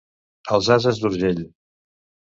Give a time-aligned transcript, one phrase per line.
[0.57, 1.45] Els ases d'Urgell.